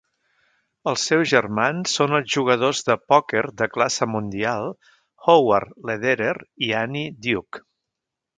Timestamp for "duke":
7.29-7.65